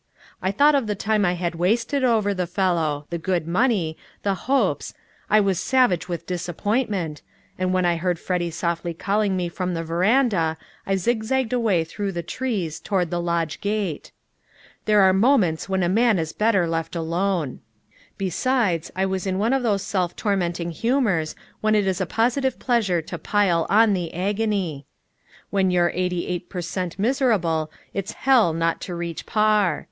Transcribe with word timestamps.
I 0.41 0.49
thought 0.49 0.73
of 0.73 0.87
the 0.87 0.95
time 0.95 1.25
I 1.25 1.33
had 1.33 1.53
wasted 1.53 2.03
over 2.03 2.33
the 2.33 2.47
fellow 2.47 3.05
the 3.11 3.19
good 3.19 3.47
money 3.47 3.97
the 4.23 4.33
hopes 4.49 4.95
I 5.29 5.39
was 5.39 5.59
savage 5.59 6.09
with 6.09 6.25
disappointment, 6.25 7.21
and 7.55 7.71
when 7.71 7.85
I 7.85 7.97
heard 7.97 8.17
Freddy 8.17 8.49
softly 8.49 8.95
calling 8.95 9.37
me 9.37 9.47
from 9.47 9.75
the 9.75 9.83
veranda 9.83 10.57
I 10.87 10.95
zigzagged 10.95 11.53
away 11.53 11.83
through 11.83 12.13
the 12.13 12.23
trees 12.23 12.79
toward 12.79 13.11
the 13.11 13.21
lodge 13.21 13.61
gate. 13.61 14.11
There 14.85 15.01
are 15.01 15.13
moments 15.13 15.69
when 15.69 15.83
a 15.83 15.87
man 15.87 16.17
is 16.17 16.33
better 16.33 16.67
left 16.67 16.95
alone. 16.95 17.59
Besides, 18.17 18.89
I 18.95 19.05
was 19.05 19.27
in 19.27 19.37
one 19.37 19.53
of 19.53 19.61
those 19.61 19.83
self 19.83 20.15
tormenting 20.15 20.71
humors 20.71 21.35
when 21.59 21.75
it 21.75 21.85
is 21.85 22.01
a 22.01 22.07
positive 22.07 22.57
pleasure 22.57 23.03
to 23.03 23.19
pile 23.19 23.67
on 23.69 23.93
the 23.93 24.11
agony. 24.15 24.87
When 25.51 25.69
you're 25.69 25.91
eighty 25.93 26.25
eight 26.25 26.49
per 26.49 26.61
cent. 26.61 26.97
miserable 26.97 27.69
it's 27.93 28.13
hell 28.13 28.51
not 28.51 28.81
to 28.81 28.95
reach 28.95 29.27
par. 29.27 29.79